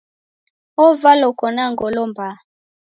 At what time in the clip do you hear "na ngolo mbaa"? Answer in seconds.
1.55-2.35